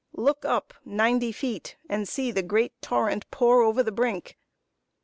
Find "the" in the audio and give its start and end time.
2.31-2.41, 3.83-3.91